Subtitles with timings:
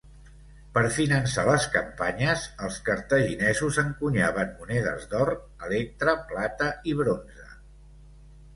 [0.77, 5.33] Per finançar les campanyes, els cartaginesos encunyaven monedes d'or,
[5.69, 7.51] electre, plata i bronze.